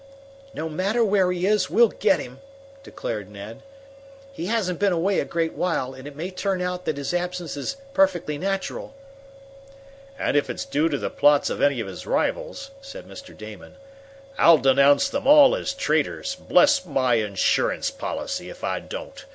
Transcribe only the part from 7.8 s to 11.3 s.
perfectly natural." "And if it's due to the